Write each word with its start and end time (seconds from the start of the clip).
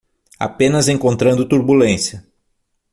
Apenas 0.39 0.87
encontrando 0.87 1.47
turbulência 1.47 2.25